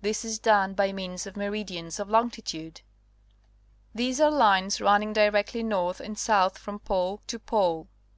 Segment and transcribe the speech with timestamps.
[0.00, 2.80] This is done by means of Meridians of Longitude.
[3.94, 7.88] These are lines running directly north and south from pole to pole.